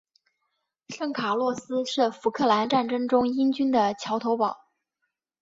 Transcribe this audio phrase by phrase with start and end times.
[0.89, 4.57] 圣卡洛斯是福克兰战争中英军的桥头堡。